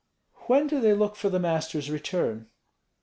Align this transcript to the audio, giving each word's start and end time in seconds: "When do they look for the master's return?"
"When 0.47 0.65
do 0.65 0.79
they 0.81 0.93
look 0.95 1.15
for 1.15 1.29
the 1.29 1.37
master's 1.37 1.91
return?" 1.91 2.49